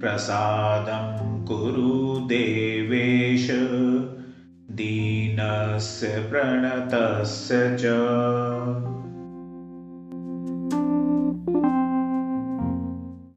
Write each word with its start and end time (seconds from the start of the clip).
प्रसादं 0.00 1.44
कुरु 1.44 2.20
देवेश 2.26 3.50
दीनस्य 4.70 6.06
प्रणतस्य 6.30 7.76
च 7.80 7.84